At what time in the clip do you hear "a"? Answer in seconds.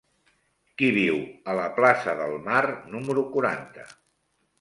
1.53-1.53